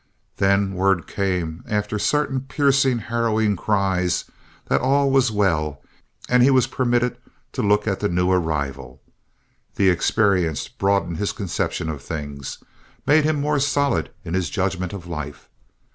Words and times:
Then 0.37 0.73
word 0.73 1.05
came, 1.05 1.63
after 1.67 1.99
certain 1.99 2.39
piercing, 2.41 2.97
harrowing 2.97 3.55
cries, 3.55 4.25
that 4.65 4.81
all 4.81 5.11
was 5.11 5.31
well, 5.31 5.79
and 6.27 6.41
he 6.41 6.49
was 6.49 6.65
permitted 6.65 7.19
to 7.51 7.61
look 7.61 7.85
at 7.87 7.99
the 7.99 8.09
new 8.09 8.31
arrival. 8.31 8.99
The 9.75 9.89
experience 9.91 10.67
broadened 10.67 11.17
his 11.17 11.33
conception 11.33 11.87
of 11.87 12.01
things, 12.01 12.57
made 13.05 13.25
him 13.25 13.39
more 13.39 13.59
solid 13.59 14.09
in 14.25 14.33
his 14.33 14.49
judgment 14.49 14.91
of 14.91 15.05
life. 15.05 15.47